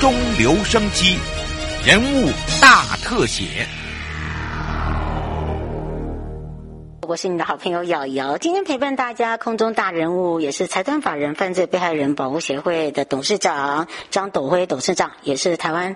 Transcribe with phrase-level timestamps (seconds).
[0.00, 1.18] 中留生机，
[1.84, 3.66] 人物大特写。
[7.06, 15.94] 我是你的好朋友瑶瑶，今天陪伴大家空中大人物，也是财团法人犯罪被害人保护协会的董事长张斗辉董事长，也是台湾。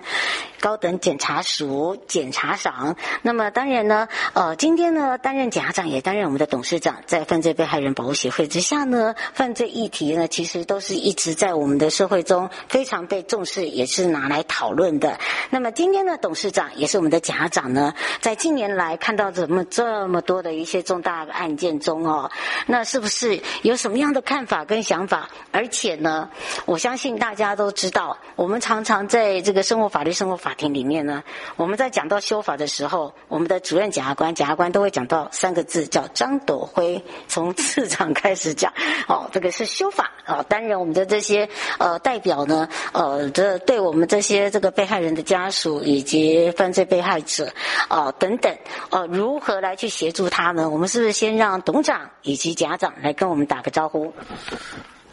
[0.65, 15.19] 高等检察署检察长，那么当然呢，呃，今天呢担任检察长，也担任我们的董事长，在犯罪被害人保护协会之下呢，犯罪议题呢，其实都是一直在我们的社会中非常被重视，也是拿来讨论的。
[15.51, 22.31] 那么今天呢，董事长也是我们的检察长呢，在近年来看到怎么这么多的一些重大案件中哦，
[22.65, 25.29] 那是不是有什么样的看法跟想法？
[25.51, 26.27] 而且呢，
[26.65, 30.54] 我相信大家都知道，我们常常在这个生活法律生活法。
[30.57, 31.23] 庭里面呢，
[31.55, 38.73] 我们在讲到修法的时候，我们的主任检察官、检察官都会讲到三个字，叫张斗辉，从次长开始讲。
[39.07, 41.47] 哦，这个是修法啊，担任我们的这些
[41.77, 47.45] 呃代表呢，呃，这对我们这些这个被害人的家属以及犯罪被害者
[47.87, 48.55] 啊、呃、等等，
[48.89, 50.69] 呃，如何来去协助他呢？
[50.69, 54.13] 我们是不是先让董长以及检察长来跟我们打个招呼？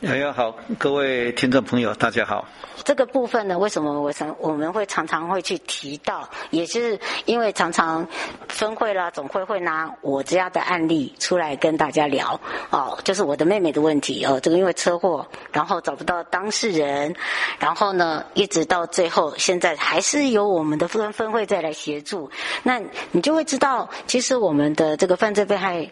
[0.02, 2.44] 瑶瑶好，各位听众朋友，大家好。
[2.82, 8.04] 这个部分呢，为什么我常我们会常常会去提到，也是因为常常
[8.48, 17.14] 分会啦、总会会拿我家的案例出来跟大家聊哦，就是我的妹妹的问题哦，这个因为车祸，然后找不到当事人，
[17.60, 22.28] 然后呢，一直到最后，现在还是由我们的分分会再来协助，
[22.64, 25.88] 那你就会知道，其实我们的这个犯罪被害。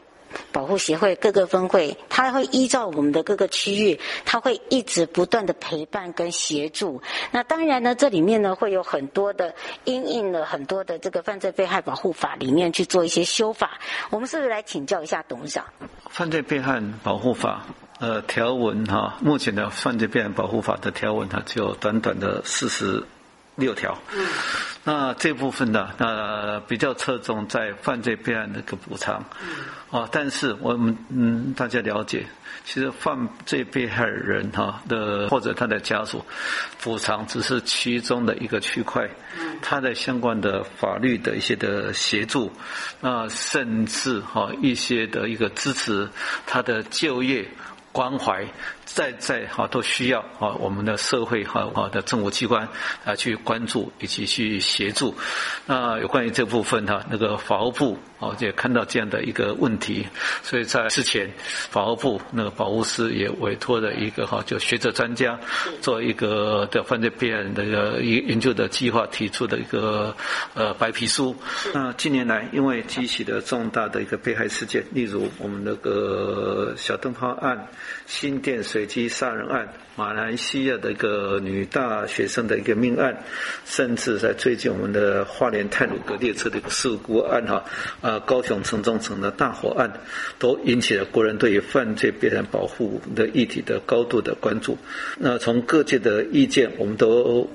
[0.52, 7.00] 保护协会各个分会，他会依照我们的各个区域，他会一直不断的陪伴跟协助。
[7.30, 9.54] 那当然呢，这里面呢会有很多的
[9.84, 13.78] 因应了很多的这个犯罪被害保护法里面去做一些修法。
[14.10, 15.64] 我们是不是来请教一下董事长？
[16.08, 17.66] 犯罪被害保护法
[17.98, 23.04] 呃条文哈，目前的犯罪被害保护法的条文它只有短短的四十
[23.60, 23.97] 六条。
[24.12, 24.26] 嗯。
[24.82, 32.25] 那这部分呢，那比较侧重在犯罪被害人的一个补偿，嗯啊，但是我们嗯，大家了解，
[32.65, 36.25] 其实犯罪被害人哈的或者他的家属，
[36.81, 39.06] 补偿只是其中的一个区块，
[39.38, 42.50] 嗯他的相关的法律的一些的协助，
[43.03, 46.09] 那甚至哈一些的一个支持
[46.47, 47.47] 他的就业。
[47.93, 48.47] 关怀
[48.92, 52.68] 在在哈都需要啊，我们的社会和啊的政府机关
[53.04, 55.14] 啊去关注以及去协助。
[55.66, 60.06] 那有关于这部分哈，那个法务部啊也看到这样的一个问题，
[60.42, 61.30] 所以在之前
[61.70, 65.38] 法务部那个保护司也委托了一个哈就学者专家
[65.80, 70.14] 做一个的犯罪被害人的一个研究的计划提出的一个
[70.54, 71.34] 呃白皮书。
[71.72, 77.68] 那近年来因为激起的重大的一个被害事件，例如我们那个小灯泡案。
[78.06, 83.14] 新店随机杀人案，马来西亚的一个女大学生的一个命案，
[83.66, 87.62] 甚至在最近我们的花莲太鲁阁列车的一个事故案哈，
[88.00, 89.92] 啊，高雄城中城的大火案，
[90.38, 94.78] 都引起了国人对于犯罪被害人保护的议题的高度的关注。
[95.19, 97.46] 那从各界的意见，我们都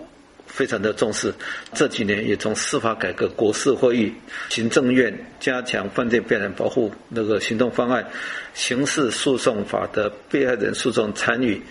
[0.46, 1.34] 非常的重视。
[1.74, 4.14] 这几年也从司法改革国事会议、
[4.50, 8.06] 行政院加强犯罪被害人保护那个行动方案。
[8.54, 11.62] 刑事诉讼法的被害人诉讼参与。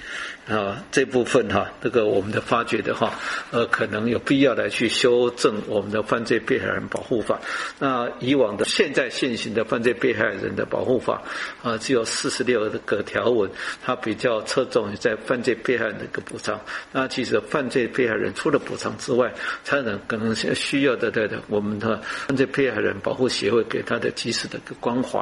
[0.47, 3.19] 啊，这部分哈，这个我们的发觉的哈，
[3.51, 7.41] 呃，可能有必要来去修正我们的犯罪被害人保护法。
[7.79, 11.23] 那以往的现在现行的犯罪被害人的保护法，
[11.63, 13.51] 啊，只有四十六个条文，
[13.83, 16.61] 它比较侧重于在犯罪被害人的一个补偿。
[16.93, 19.33] 那其实犯罪被害人除了补偿之外，
[19.65, 25.21] 才能可能需要的对的，我们的犯罪被害人保护协会给他的及时的一个关怀，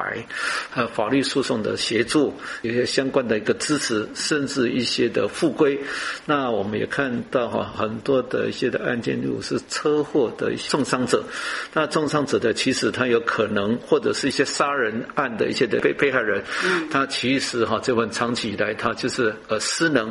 [0.71, 5.13] 还有法律诉讼的协助，有些相关的一个支持，甚至一些。
[5.13, 5.79] 的复归，
[6.25, 11.23] 那我们也看到哈，很多的一些的案件，如果是车祸的重伤者，
[11.75, 16.43] 那重伤者的其实他有可能，或者是一些杀人案的一些的被被害人，
[16.91, 20.11] 他其实哈这份长期以来他就是呃失能，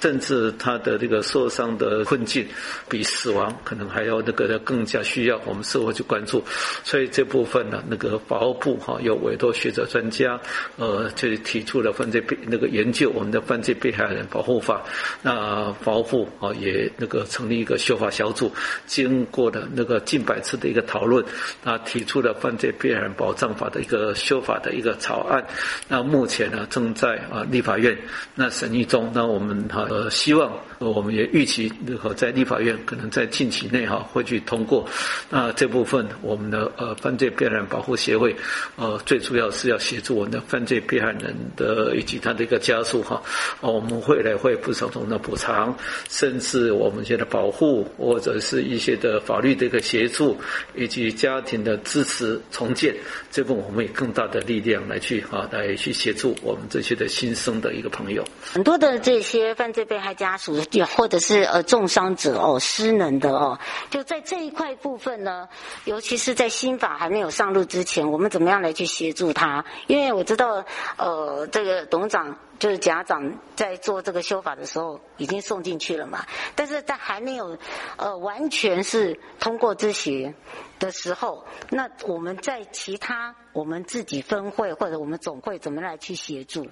[0.00, 2.46] 甚至他的这个受伤的困境，
[2.88, 6.42] 比死亡可能还要那个更加需要我们社会去关注。
[6.84, 10.40] 所以这部分呢，那个法务部哈有委托学者专家，
[10.76, 14.82] 呃，就提出了犯罪被那个研究我们的犯罪被害人保护法。
[15.22, 18.52] 那法务部啊也那个成立一个修法小组，
[18.86, 21.24] 经过了那个近百次的一个讨论，
[21.64, 25.44] 啊提出了犯罪被害人保障法的一个修法的一个草案。
[25.88, 27.96] 那目前呢正在啊立法院
[28.34, 29.10] 那审议中。
[29.12, 34.86] 那我们哈呃希望我们也预期如何在立法院可能在近期内哈会去通过。
[35.28, 38.34] 那这部分我们的呃犯罪害人保护协会
[38.76, 43.22] 呃最主要是要协助我们的犯罪被害人的以及他的一个家属哈，
[43.60, 45.74] 我们会来会不少种的补偿，
[46.08, 50.36] 甚至我们现在保护或者是一些的法律的一个协助，
[50.74, 52.94] 以及家庭的支持重建，
[53.30, 58.24] 这部分我们有更大的力量来去啊来去协助我们这些的新生的一个朋友。
[58.52, 63.58] 很多的这些犯罪被害家属，也或者是呃重伤者哦失能的哦，
[63.90, 65.48] 就在这一块部分呢，
[65.84, 69.64] 尤其是在新法还没有上路之前，我们怎么样来去协助他？
[69.86, 70.64] 因为我知道
[70.96, 72.36] 呃这个董事长。
[72.60, 76.24] 就是家长在做这个修法的时候，已经送进去了嘛，
[76.54, 77.58] 但是在还没有
[77.96, 80.32] 呃完全是通过咨询
[80.78, 86.68] 的时候，那我们在其他我们自己分会或者我们总会怎么来去协助？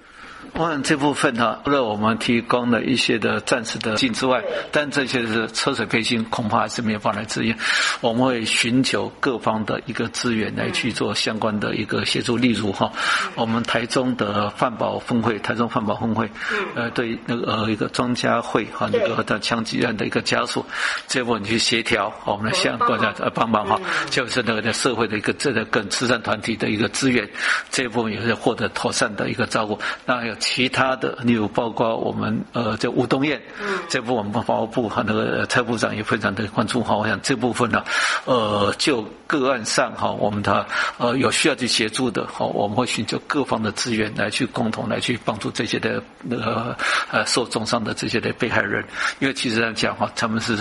[0.52, 7.56] 我想这部分呢，除了我们提供了一些的暂时的金之外，但这些是车水杯薪，恐怕还是没有办法来支援。
[8.02, 12.92] 我们会寻求各方的一个资源来去做相关的一个协助，例如哈，
[13.34, 15.66] 我们台中的饭保分会，台中。
[15.78, 16.28] 环保峰会，
[16.74, 20.66] 呃，对那个呃一个庄家会和那个的枪击案的一个家属，
[21.06, 23.80] 这部分去协调，我们来向国家呃帮忙哈，
[24.10, 27.28] 就是那个在社会的一个这个跟慈善团体的一个资源，
[27.70, 29.78] 这部分也是获得妥善的一个照顾。
[30.04, 33.40] 那还有其他的，例如包括我们呃这吴东彦，
[33.88, 36.96] 这部分我们法务部和那个蔡部长也非常的关注哈。
[36.96, 37.84] 我想这部分呢，
[38.24, 40.66] 呃，就个案上哈，我们的
[40.96, 45.67] 呃有需要去协助的哈，我们会寻求各方的资源来去共同来去帮助这。
[45.68, 46.74] 这些的那个
[47.10, 48.82] 呃受重伤的这些的被害人，
[49.18, 50.56] 因为其实来讲哈，他们是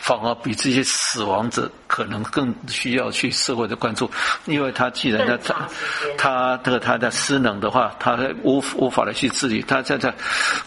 [0.00, 4.10] 反而比这些死亡者可能更需要去社会的关注，
[4.46, 5.68] 因为他既然他
[6.16, 10.08] 他这个他的失能的话，他无无法来去自理，他在这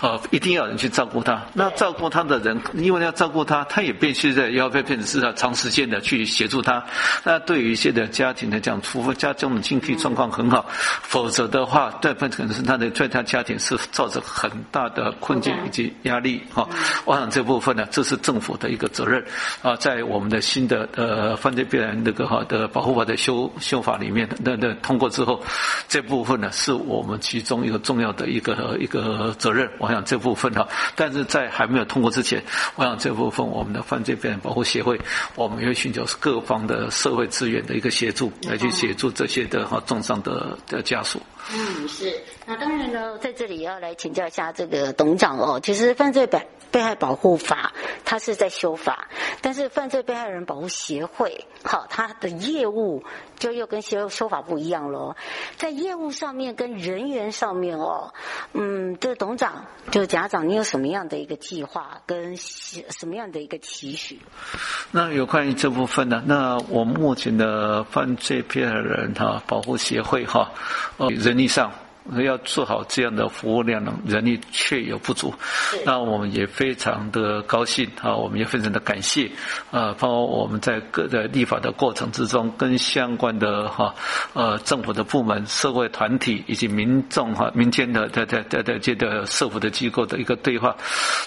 [0.01, 1.41] 呃一定要人去照顾他。
[1.55, 6.83] 那照顾他的人，因为要照顾他，他也必须在要被变成是要长时间的去协助他。
[7.23, 10.63] 那对于一些的家庭来讲，除非家中的经济状况很好，
[11.01, 13.78] 否则的话，对分可能是他的在他家庭是。
[13.91, 16.67] 造成很大的困境以及压力哈，
[17.05, 19.23] 我想这部分呢，这是政府的一个责任
[19.61, 25.41] 啊，在我们的新的呃犯罪被害人那个哈的保护法的修修法里面的那那通过之后，
[25.87, 29.69] 这部分呢是我们其中一个重要的一个一个责任。
[29.79, 32.43] 我想这部分哈，但是在还没有通过之前，
[32.75, 34.99] 我想这部分我们的犯罪被害人保护协会，
[35.35, 41.21] 我们也会寻求各方的社会资源的一个协助，来去协助这些的哈重伤的的家属。
[41.51, 42.13] 嗯，是。
[42.49, 45.59] 那当然呢，在这里也要来请教一下这个董长哦。
[45.61, 47.71] 其实犯罪被被害保护法
[48.03, 49.07] 它是在修法，
[49.39, 53.03] 但是犯罪被害人保护协会，好，它的业务
[53.37, 55.15] 就又跟修修法不一样喽。
[55.57, 58.15] 在业务上面跟人员上面哦，
[58.53, 64.19] 嗯，这个董长就家长，你有什么样的一个计划跟什么样的一个期许？
[64.89, 66.23] 那有关于这部分呢？
[66.25, 70.51] 那我目前的犯罪被害人哈保护协会哈，
[70.97, 71.71] 呃，人力上。
[72.17, 75.33] 要做好这样的服务量呢，人力确有不足。
[75.85, 79.29] 那我们也非常的高兴啊，我们也非常的感谢
[79.71, 83.93] 啊，包括我们在各在立法的过程之中，跟相关的哈
[84.33, 90.75] 呃政府的部门、社会团体以及民众哈民间的在在在在这个社会的机构的一个对话，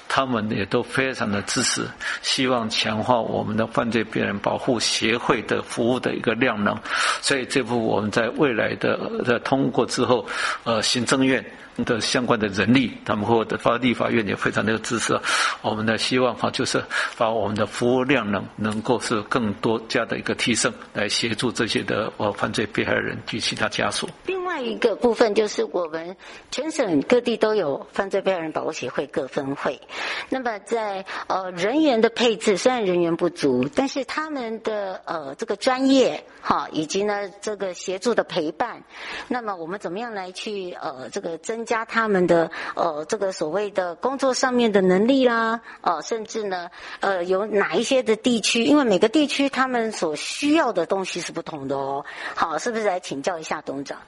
[0.09, 1.87] 他们也都非常的支持，
[2.23, 6.77] 希望强化我们的犯罪被害人保护协会的服务的一个量能。
[7.21, 10.27] 所以这部我们在未来的在通过之后。
[10.65, 11.45] 呃，呃行政院
[11.85, 15.19] 的相关的人力，他们或者发立法院也非常的支持。
[15.61, 16.83] 我们的希望哈，就是
[17.17, 24.09] 把我们的服务量能能够是更多加的一个提升，来协助这些的呃犯罪被害人及其他家属。
[24.62, 26.16] 一个部分就是我们
[26.50, 29.81] 全省各地都有犯罪被害人保护协会各分会。
[30.28, 38.83] 那么在呃人员的配置，虽然人员不足，但是他们的呃这个专业哈，以及呢这个协助的陪伴，
[39.28, 52.04] 那么我们怎么样来去呃这个增加他们的呃这个所谓的工作上面的能力啦，呃甚至呢呃有哪一些的地区，因为每个地区他们所需要的东西是不同的哦。
[52.35, 53.99] 好，是不是来请教一下董长？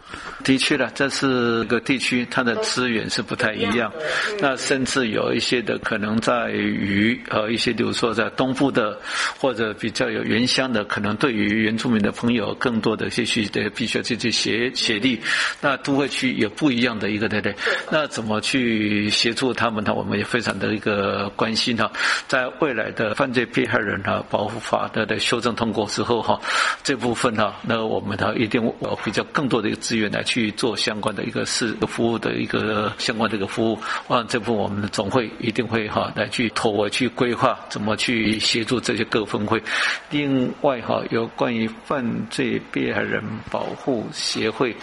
[0.44, 3.90] 的确了，这是个地区，它的资源是不太一样。
[4.38, 8.98] 那甚至有一些的可能在于呃一些，比如说在东部的
[9.38, 15.18] 或者比较有原乡的，可能对于原住民的朋友更多的些许的必须要去去协协力。
[15.62, 17.56] 那都会区有不一样的一个对不对？
[17.90, 19.94] 那怎么去协助他们呢？
[19.94, 21.90] 我们也非常的一个关心哈。
[22.28, 26.38] 在未来的犯罪被害人哈保护法的的修正通过之后哈，
[26.82, 30.34] 这部分哈，那我们呢一定有比较更多的一个资源来去。
[30.34, 33.78] 去做相关的一个事服务的一个相关的一个服务，
[34.08, 39.62] 啊，这部分我们的总会一定会哈来去妥为去规划怎么去协助这些各分会。
[40.10, 44.74] 另外哈，有关于犯罪被害人保护协会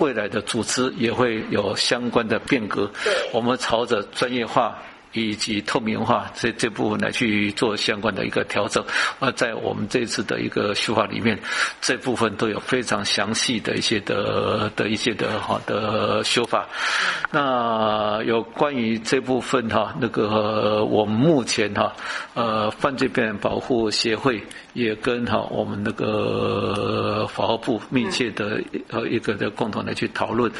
[0.00, 2.90] 未来的组织也会有相关的变革，
[3.34, 4.78] 我们朝着专业化。
[5.22, 8.84] 以及透明化这这部分来去做相关的一个调整，
[9.18, 11.38] 啊，在我们这次的一个修法里面，
[11.80, 16.66] 这部分都有非常详细的一些的的一些的好的修法。
[17.30, 21.92] 那有关于这部分哈，那个我们目前哈，
[22.34, 24.42] 呃，犯罪被害人保护协会
[24.76, 30.52] 也跟哈我们那个法务部密切的呃一个的共同来去讨论，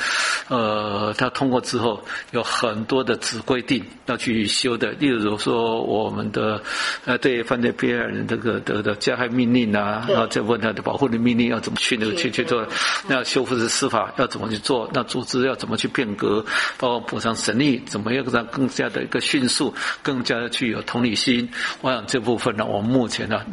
[0.49, 4.46] 呃，它通过之后有很多的子规定要去。
[4.56, 6.62] 修的，例如说我们的
[7.04, 12.66] 呃，对犯罪被害人这个的的加害命令啊，然后这问他的保护的命令要怎么去那个去去做？
[13.06, 14.88] 那修复的司法要怎么去做？
[14.94, 16.42] 那组织要怎么去变革？
[16.78, 21.46] 包括补偿审理怎么样让更加的一个迅速，更加的具有同理心？
[21.82, 23.44] 我想这部分呢，我们目前呢，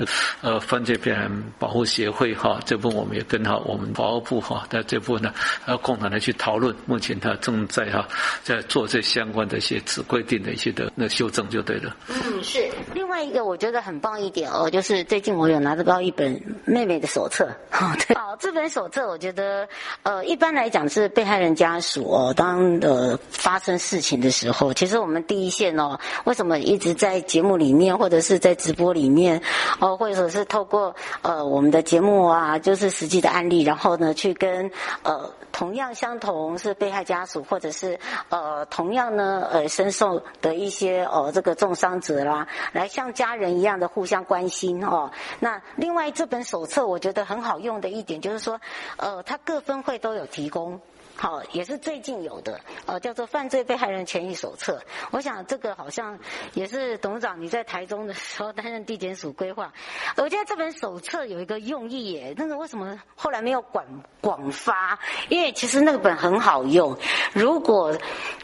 [0.41, 5.33] 呃，犯罪被害人保护协会哈，这部分我们也跟哈我们保护部哈，在这部分呢，
[5.67, 6.75] 要共同的去讨论。
[6.85, 8.07] 目前他正在哈
[8.43, 10.91] 在做这相关的一些子规定的一些的。
[10.95, 11.95] 那修正就对了。
[12.09, 12.69] 嗯，是。
[12.93, 17.45] 另外一个我觉得很棒一点哦，就是最近我有拿到一本妹妹的手册。
[17.71, 18.15] 哦， 对。
[18.15, 19.67] 哦，这本手册我觉得，
[20.03, 29.41] 呃，一般来讲是被害人家属哦，当呃发生事情的时候，其实我们第一线哦，为什么一直在节目里面或者是在直播里面
[29.79, 34.71] 哦，或者是透过呃我们的节目啊，就是实际的案例，然后呢去跟
[35.03, 35.31] 呃。
[35.53, 45.11] 同样相同是被害家属，或者是呃同样呢呃深受的一些呃这个重伤者啦，来像家人一样的互相关心哦。
[45.39, 48.59] 那另外这本手册我觉得很好用的一点就是说，
[48.97, 50.81] 呃，它各分会都有提供。
[51.15, 54.73] 好，也是最近有的，呃，叫做《犯罪被害人权益手册》。
[55.11, 56.17] 我想这个好像
[56.53, 59.71] 也是董事长你在台中的时候担任地检署规划。
[60.17, 63.85] 我觉得这本手册有一个用意耶，那个为什么后来没有广
[64.19, 64.99] 广发？
[65.29, 66.97] 因为其实那个本很好用。
[67.31, 67.95] 如果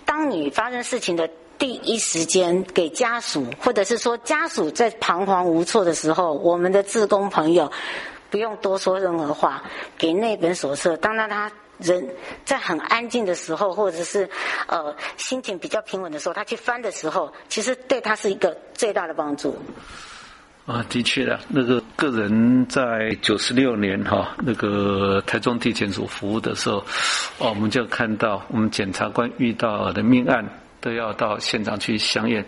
[0.05, 7.69] 当你发生事情的第一时间给家属，或者是说家属在彷徨无措的时候，我们的志工朋友
[8.29, 9.63] 不用多说任何话，
[9.98, 11.51] 给那本手册，当当他。
[11.81, 12.05] 人
[12.43, 14.29] 在很安静的时候，或者是
[14.67, 19.57] 呃心情比较平稳的时候，他去翻的时候，其实对他是一个最大的帮助。
[20.65, 26.79] 啊，的确的，那个个人在九十六年哈，那个台中地检署服务的时候，
[27.38, 30.45] 哦，我们就看到我们检察官遇到的命案。
[30.81, 32.45] 都要到现场去相验，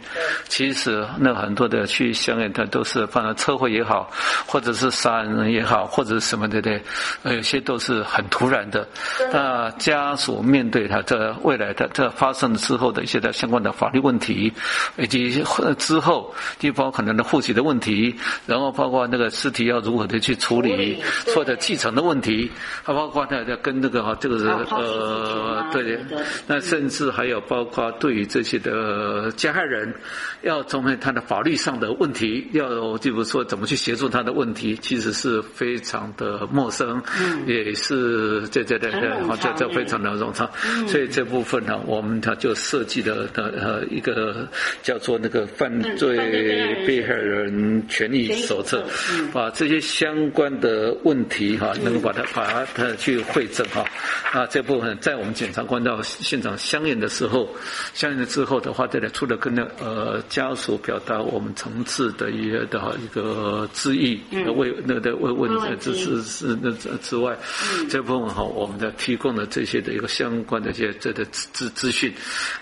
[0.48, 4.10] 其实那很多的去相验，他都是犯了车祸也好，
[4.48, 6.82] 或者是杀人也好，或者是什么的对，
[7.24, 8.88] 呃，有些都是很突然的。
[9.34, 14.54] 那家属面对他这未来的这发生之后的一些的相关的法律问题，
[14.98, 15.44] 以及
[15.78, 21.04] 之后就包括可能的户籍的问题，然后包括那个尸体要如何的去处理，
[21.36, 22.50] 或者继承的问题，
[22.82, 26.00] 还包括他跟那个哈这个是呃对，
[26.48, 28.21] 那甚至还有包括对于。
[28.26, 29.94] 这些的加害人
[30.42, 44.48] 要从他的法律上的问题，要就比如说怎么去协助他的问题，其实是非常的陌生，嗯、也是这这这这好这这非常的冗长，嗯、所以这部分呢，我们他就设计了的呃一个
[44.82, 46.18] 叫做那个犯罪
[46.86, 48.84] 被害人权益手册，
[49.34, 53.86] 把这些相关的问题哈，能够把它把它去汇整哈，
[54.32, 57.50] 啊这部分在我们检察官到现场相验的时候，
[57.94, 64.20] 相那之后的话，这里除了跟那呃家属表达我们层次的一个的一个致意，
[64.56, 67.38] 慰那个的慰问之是是那之外，
[67.90, 72.14] 这部分哈，我们的提供的这些的一个相关的一些这的资资讯，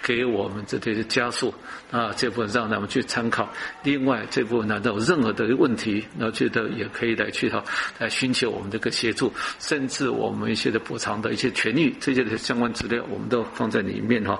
[0.02, 1.54] 给我们这些家属
[1.92, 3.48] 啊，这部分让他们去参考。
[3.84, 7.64] 另外这部分呢，有任何的问题，那觉得也可以来去哈
[7.98, 14.40] 来寻求我们这个协助，甚至我们一些的补偿的一些权益，这些的相关资料，我们都放在里面哈。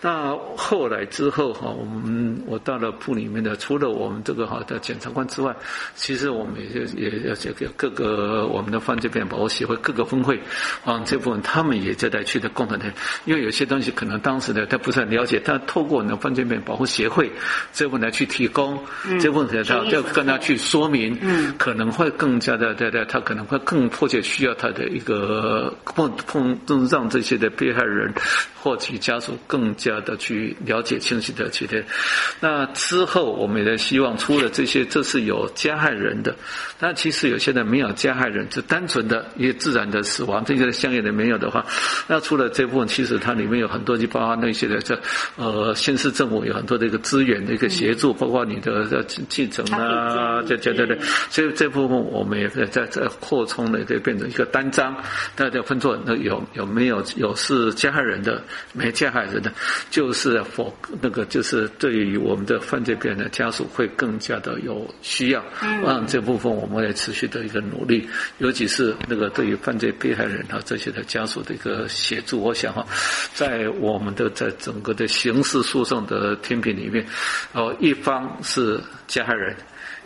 [0.00, 5.54] 那后来之后哈，我们我到了部里面的，除了我们这个哈的检察官之外，
[5.94, 10.40] 其实我们也也要这个各个我们的犯罪辩保护协会各个分会
[10.84, 12.92] 啊这部分，他们也在带去的共同的，
[13.24, 17.30] 因为有些东西可能当时的他不是很了解，但透过我们的犯罪边缘保护协会
[17.72, 26.58] 这部分来去提供，嗯、这部分他要跟他去说明，嗯，可能会更加的对对，他可能会更迫切需要他的一个碰碰，
[26.90, 28.12] 让这些的被害人
[28.62, 30.31] 或其家属更加的去
[30.64, 31.82] 了解清晰的去的。
[32.40, 36.34] 那之后我们也希望，除了这些，这是有加害人的，
[36.78, 41.64] 但其实有些人没有加害人，就单纯的一些自然的死亡，这些相应的没有的话，
[42.06, 44.98] 那除了这部分，其实它里面有很多，就包括那些的这
[45.36, 50.98] 呃，县市政府有很多的一个资源的一个协助，包括你的这继承啊，这这这这，
[51.30, 54.94] 所以这部分我们也在在在扩充的，可以变成一个单张，
[55.34, 59.50] 大家分作那有有没有有是加害人的，没加害人的，
[59.90, 65.42] 就是否那个就是对于我们的犯罪被害人的家属会更加的有需要，
[65.82, 72.86] 让这部分我们也持续的一个努力，尤其是那个对于犯罪被害人啊这些的家属的一个协助，我想哈，
[73.34, 77.06] 在我们的在整个的刑事诉讼的天平里面，
[77.52, 79.56] 哦，一方是加害人。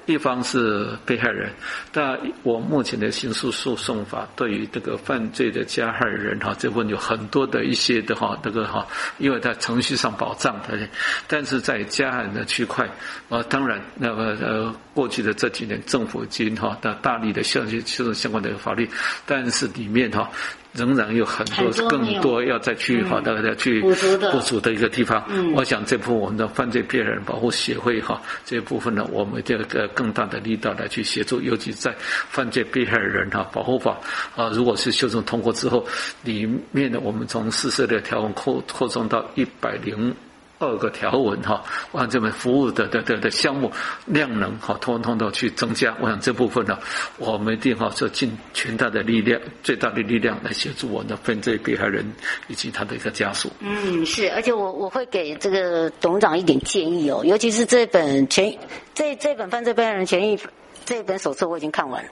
[0.06, 1.52] 一方是被害人，
[1.92, 8.86] 但我目前的刑事诉讼法对于这个犯罪的加害人哈，这部分有很多的一些的哈，这个哈，
[9.18, 10.88] 因为在程序上保障的，
[11.26, 12.88] 但是在加害人的区块，
[13.28, 18.88] 啊，当然那个呃，过去的这几年政府已经哈大大力的相信修正相关的法律，
[19.26, 20.30] 但是里面哈。
[20.76, 25.24] 仍然有很多更多要再去哈，大家去补足的一个地方。
[25.54, 33.96] 我想这部分我们的犯罪被害人保护协会哈，这部分呢，我们这个更大的力道来去协助，尤其在犯罪被害人哈保护法
[34.36, 35.86] 啊，如果是修正通过之后，
[36.22, 40.14] 里面呢，我们从四十六条文扩扩充到一百零。
[40.58, 43.70] 二个条文哈，我想这门服务的的的的项目
[44.06, 45.94] 量能哈，通通都去增加。
[46.00, 46.78] 我想这部分呢，
[47.18, 52.10] 我们一定哈，就尽全大的力量，最大的力量来协助我们的犯罪被害人
[52.48, 53.50] 以及他的一个家属。
[53.60, 58.56] 嗯，是，而且我我会给这个董事长一点建议哦，尤其是这本权
[58.94, 60.38] 这这本犯罪被害人权益。
[60.86, 62.10] 这本手册我已经看完了，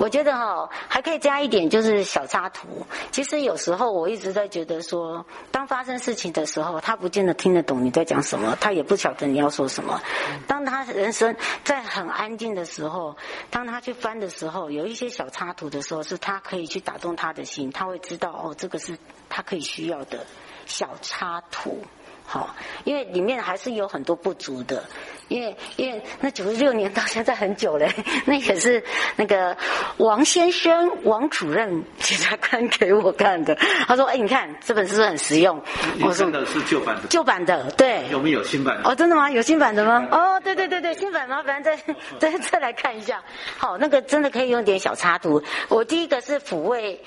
[0.00, 2.66] 我觉得哈、哦、还可以加一点，就是小插图。
[3.12, 10.00] 其实有时候我一直在觉得说，当发生事情的时候，他不见得听得懂你在讲什么，他也不晓得你要说什么。
[10.46, 13.14] 当他人生在很安静的时候，
[13.50, 18.96] 当他去翻的时候，有一些小插图的时候，是他可以去打动他的心，他会知道哦，这个是
[19.28, 20.24] 他可以需要的
[20.64, 21.84] 小插图。
[22.30, 24.84] 好，因为里面还是有很多不足的，
[25.28, 27.88] 因为因为那九十六年到现在很久了，
[28.26, 28.84] 那也是
[29.16, 29.56] 那个
[29.96, 33.54] 王先生王主任检察官给我看的。
[33.86, 35.58] 他说：“哎，你看这本是不是很实用？”
[36.04, 37.08] 我说的是旧版的。
[37.08, 38.06] 旧版的，对。
[38.10, 38.90] 有没有新版的？
[38.90, 39.30] 哦，真的吗？
[39.30, 40.06] 有新版的吗？
[40.10, 41.74] 哦，对对对对，新版麻烦再
[42.18, 43.22] 再再来看一下。
[43.56, 45.42] 好，那个真的可以用点小插图。
[45.68, 47.00] 我第一个是抚慰。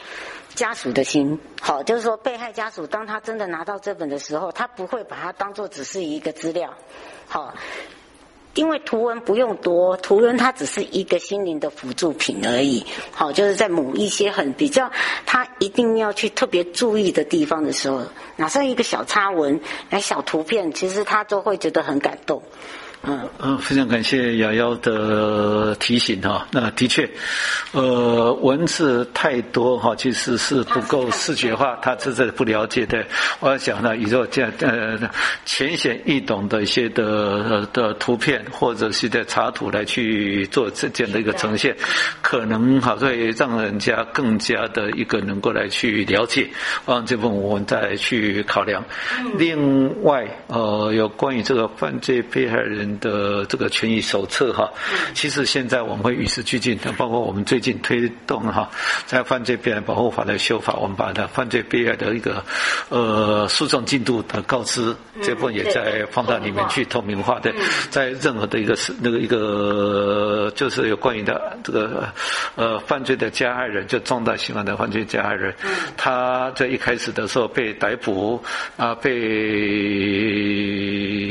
[0.55, 6.73] 家属的心，好，就是说被害家属当他真的拿到这本的时候，他不会把它当做只是一个资料，
[7.27, 7.53] 好，
[8.53, 14.91] 因为图文不用多，图文它只是一个心灵的辅助品而已，好，就是在某一些很比较
[15.25, 18.01] 他一定要去特别注意的地方的时候，
[18.35, 19.59] 拿上一个小插文
[19.89, 22.43] 来小图片，其实他都会觉得很感动。
[23.03, 26.45] 嗯嗯，非常感谢瑶瑶的提醒哈。
[26.51, 27.09] 那的确，
[27.71, 33.03] 呃，文字太多哈，其实是不够 视觉化，他实在不了解的。
[33.39, 34.99] 我要想呢，以后这样呃
[35.45, 41.75] 浅显易懂的一些的的图片或者是在插图来去做这样的一个呈现，
[42.21, 46.47] 可能哈会让人家更加的一个能够来去了解。
[46.85, 48.85] 啊，这部分我们再去考量。
[49.39, 52.90] 另外，呃，有关于这个犯罪被害人。
[52.99, 54.69] 的这个权益手册哈，
[55.13, 58.69] 其实现在我们会与时俱进，包括我们最近推动哈，
[59.06, 62.43] 在犯罪被害人保护法的修法，我们把它犯罪被害的一个
[62.89, 67.54] 呃诉讼进度的告知这部分也在放到里面去透明化的，
[67.89, 72.08] 在任何的一个是那个一个就是有关于的这个
[72.56, 75.54] 呃犯罪的加害人，就重大刑案的犯罪加害人，
[75.95, 78.43] 他在一开始的时候被逮捕
[78.77, 79.12] 啊被。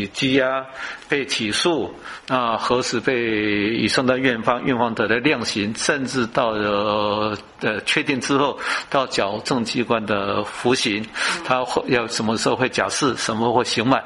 [0.00, 0.64] 被羁押、
[1.08, 1.94] 被起诉，
[2.26, 8.58] 那何时被移送到院方，院方得了量刑，甚至到了呃确定之后
[8.88, 11.04] 到矫正机关的服刑，
[11.44, 14.02] 他会要什么时候会假释，什么会刑满？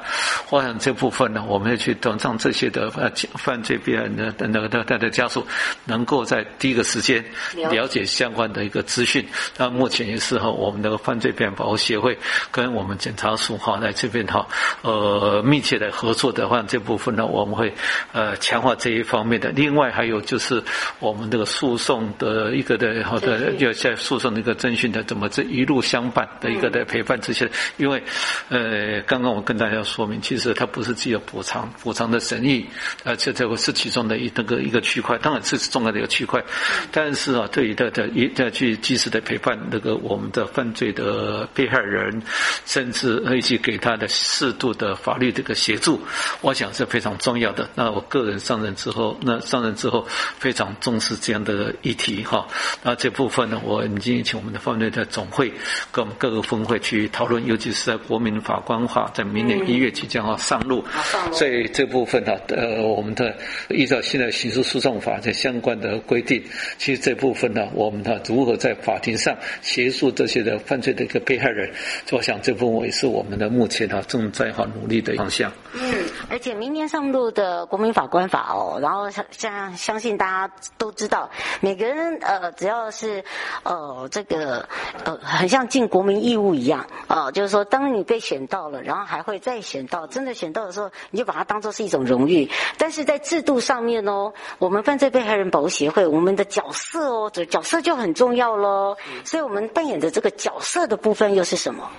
[0.49, 5.45] 我想这部分呢，我们要去等让这些的呃犯罪被害人的那个他的家属
[5.85, 7.23] 能够在第一个时间
[7.69, 9.25] 了解相关的一个资讯。
[9.57, 12.17] 那目前也是哈，我们的犯罪被害人保护协会
[12.51, 14.45] 跟我们检察署哈在这边哈
[14.81, 17.73] 呃密切的合作的话，这部分呢我们会
[18.11, 19.49] 呃强化这一方面的。
[19.49, 20.61] 另外还有就是
[20.99, 28.01] 我们这个诉讼的一个的好的要在诉讼的一个征询的怎么这一路相伴的一个的陪伴这些，因为
[28.49, 32.65] 呃刚刚我跟大家说明，其实它不是只有补偿补偿的审议，
[33.03, 36.43] 呃这这个是其中的一那个一个区块，当然这是重要的一个区块，
[36.91, 42.21] 但是啊对于的的一要去及时的陪伴那个我们的犯罪的被害人，
[42.65, 45.99] 甚至以及给他的适度的法律这个协助，
[46.41, 47.69] 我想是非常重要的。
[47.75, 50.05] 那我个人上任之后，那上任之后
[50.39, 52.47] 非常重视这样的议题哈。
[52.83, 55.51] 那这部分呢，我已经请我们的犯罪的总会
[55.91, 60.83] 跟我们各个分会去讨论，尤其是在国民法官法在明年一月即将要上路，
[61.31, 63.35] 所以这部分呢，呃，我们的
[63.69, 66.43] 依照现在刑事诉讼法的相关的规定，
[66.77, 71.71] 其实这部分呢，我们的如何在法庭上协助这些的犯罪的一个被害人，
[72.11, 75.51] 我想这部分也是我们的目前哈正在哈努力的方向。
[75.77, 83.23] 嗯，而且明年上路的国民法官法哦，然后像像相信大家都知道，每个人呃只要是
[83.63, 84.67] 呃这个
[85.03, 92.49] 呃很像尽国民义务一样啊、呃，就是说当你被选到了，然后还会再选到，真的选到的时候，你就把它当做是一种荣誉。
[92.77, 98.95] 但是在制度上面哦，我们犯罪被害人保护协会，我们的角色哦，这角色就很重要喽。
[99.25, 101.91] 所以我们扮演的这个角色的部分又是什么？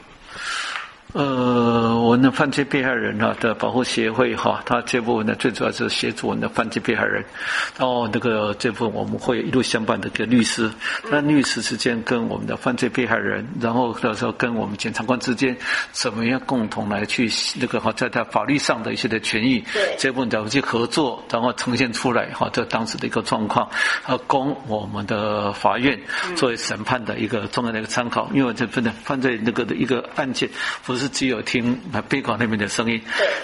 [1.12, 7.24] 呃，我们的犯罪被害人哈的保护协会哈，他这部分呢最主要是协助我们的犯罪被害人。
[7.78, 10.70] 然后那个这部分我们会一路相伴的跟律师，
[11.10, 15.56] 那律师之间跟我们的犯罪被害人，然后到时候跟我们检察官之间，
[15.92, 19.64] 怎么样共同来去那个哈，在他法律上的一些的权益，
[19.98, 23.66] 这部分怎么去合作，然后呈现出来哈，这当时的一个状况，
[24.06, 25.98] 呃，供我们的法院
[26.34, 28.28] 作为审判的一个重要的一个参考。
[28.34, 30.50] 因为这份的犯罪那个的一个案件
[30.84, 31.06] 不是。
[31.16, 31.80] 只有听
[32.10, 33.00] 被告那边的声音，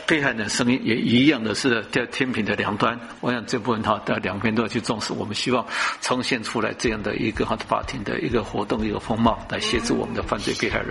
[0.06, 3.00] 被害人的声音也一样的是在天平的两端。
[3.20, 5.14] 我想这部分哈，的两边都要去重视。
[5.14, 5.64] 我们希望
[6.02, 10.88] 呈现出来这样的一个哈法庭的一个活动一个风貌，来协助我们的犯罪被害人。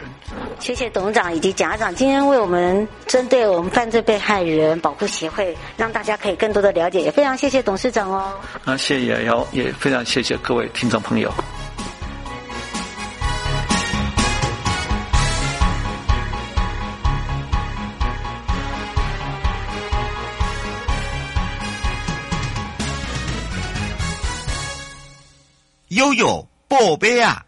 [0.59, 8.33] 谢谢董事长以及检察长今天为我们针对我们犯罪被害人保护协会，让大家可以更多的了解，也非常谢谢董事长哦。
[8.65, 11.31] 那谢谢瑶瑶，也非常谢谢各位听众朋友。
[25.91, 27.45] 悠悠宝贝啊！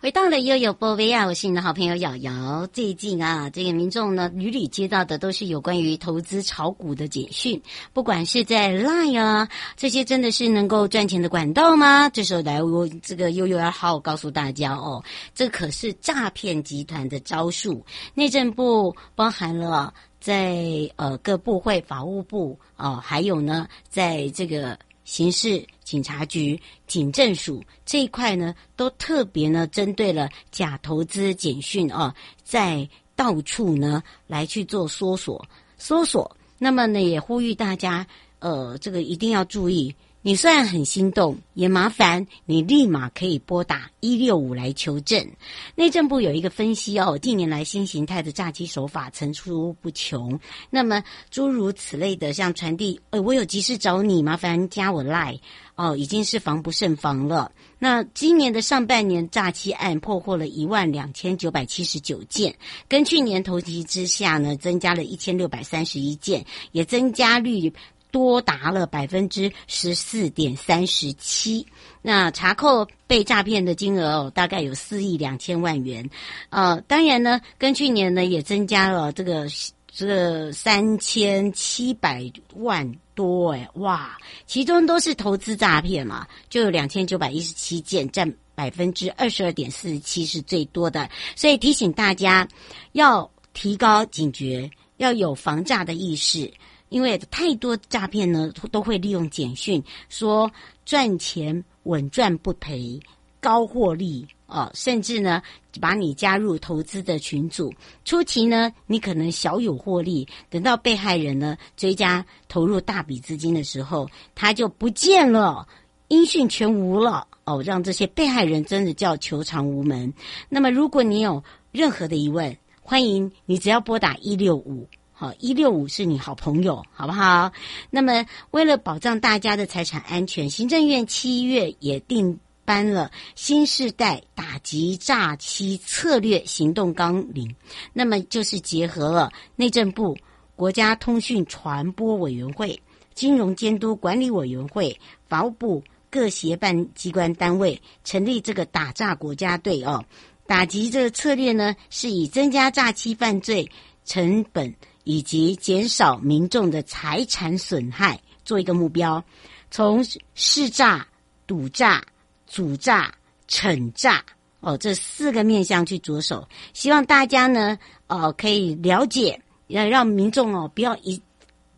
[0.00, 1.26] 回到了悠悠宝贝啊！
[1.26, 2.66] 我是你的好朋友瑶瑶。
[2.72, 7.62] 最近啊，这个民众呢屡屡接到的都是有关于投资炒股的简讯，
[7.92, 12.08] 不管是在 Line 啊，这些真的是能够赚钱的管道吗？
[12.08, 15.04] 这时候来，我这个悠悠要好好告诉大家哦，
[15.36, 17.84] 这可是诈骗集团的招数。
[18.14, 19.94] 内政部包含了。
[20.28, 20.60] 在
[20.96, 32.14] 呃各部会、法务部啊、还有呢，在这个刑事警察局、警政署这一块呢，都特别呢针对了假投资简讯啊、
[32.44, 32.86] 在
[33.16, 35.42] 到处呢来去做搜索、
[35.78, 36.30] 搜索。
[36.58, 38.06] 那么呢，也呼吁大家
[38.38, 39.96] 呃，这个一定要注意。
[40.28, 45.26] 你虽然很心动，也麻烦你立马可以拨打一六五来求证。
[45.74, 50.38] 内政部有一个分析哦，近年来新形态的诈欺手法层出不穷。
[50.68, 55.40] 那么诸如此类的，像传递，呃，我有急事找你，麻烦加我 Line
[55.76, 57.50] 哦，已经是防不胜防了。
[57.78, 62.54] 那今年的上半年诈欺案破获了一万两千九百七十九件，
[62.86, 67.72] 跟去年同期之下呢，增加了一千六百三十一件，也增加率。
[68.10, 71.66] 多达了百分之十四点三十七，
[72.02, 76.08] 那查扣被诈骗的金额哦，大概有四亿两千万元，
[76.50, 79.46] 呃，当然呢，跟去年呢也增加了这个
[79.90, 84.16] 这三千七百万多诶，哇，
[84.46, 92.48] 其中都是投资诈骗嘛，就有两千九百一十七件，占百分之二十二点四十七是最多的，所以提醒大家
[92.92, 96.50] 要提高警觉，要有防诈的意识。
[96.88, 100.50] 因为太多诈骗呢，都会利用简讯说
[100.84, 103.00] 赚钱稳赚不赔、
[103.40, 105.42] 高获利、哦，甚至呢，
[105.80, 107.72] 把你加入投资的群组。
[108.04, 115.66] 初期呢，你可能小有获利，等到被害人呢追加投入大笔资金的时候，他就不见了，
[116.08, 117.26] 音讯全无了。
[117.44, 120.12] 哦，让这些被害人真的叫求偿无门。
[120.50, 124.86] 那么，如果你有任何的疑问，欢迎你只要拨打一六五，
[125.20, 127.50] 好，一六五是你好朋友，好不好？
[127.90, 132.38] 那么，为了保障大家的财产安全，行政院七月也定。
[132.64, 137.56] 颁了新世代打击诈欺策略行动纲领，
[137.94, 140.14] 那么就是结合了内政部、
[140.54, 142.78] 国家通讯传播委员会、
[143.14, 145.00] 金融监督管理委员会、
[145.30, 150.04] 法务部各协办机关单位，成立这个打诈国家队哦。
[150.46, 153.66] 打击这个策略呢，是以增加诈欺犯罪
[154.04, 154.74] 成本
[155.08, 159.24] 以及减少民众的财产损害做一个目标，
[159.70, 161.08] 从市诈、
[161.46, 162.04] 赌诈。
[162.50, 163.14] 主诈、
[163.46, 164.24] 惩诈
[164.60, 171.20] 哦，这四个面向去着手，希望大家呢，哦，可以了解，要让民众哦，不要一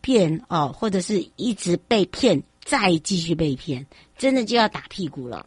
[0.00, 3.84] 骗哦，或者是一直被骗，再继续被骗，
[4.16, 5.44] 真的就要打屁股了。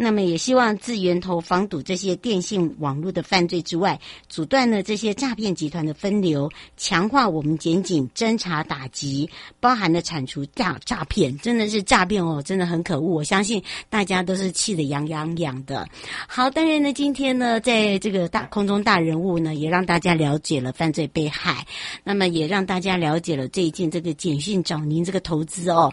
[0.00, 13.16] 那么也希望自源头防堵这些电信网络的犯罪之外，阻断了这些诈骗集团的分流，强化我们检警侦查打击，包含了铲除诈诈骗，真的是诈骗哦，真的很可恶。
[13.16, 15.84] 我相信大家都是气得痒痒痒的。
[16.28, 21.66] 好，当然呢，今天呢，在这个大空中大人物呢，也让大家了解了犯罪被害，
[22.04, 25.92] 那么也让大家了解了最近这个简讯找您这个投资哦，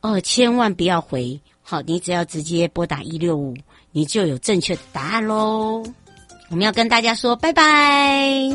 [0.00, 1.40] 哦，千万不要回。
[1.66, 3.56] 好，你只要直接拨打一六五，
[3.90, 5.82] 你就有正确的答案喽。
[6.50, 8.50] 我们要跟大家说拜拜。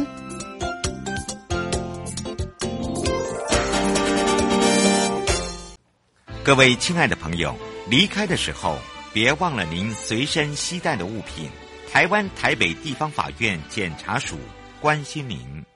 [6.43, 7.55] 各位亲爱的朋友，
[7.89, 8.77] 离开的时候
[9.11, 11.49] 别忘了您随身携带的物品。
[11.91, 14.37] 台湾台北地方法院检察署
[14.79, 15.68] 关心您。